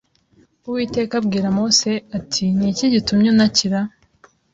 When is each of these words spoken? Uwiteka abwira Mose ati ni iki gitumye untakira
Uwiteka 0.67 1.13
abwira 1.21 1.47
Mose 1.57 1.91
ati 2.17 2.45
ni 2.57 2.65
iki 2.71 2.85
gitumye 2.93 3.27
untakira 3.33 3.79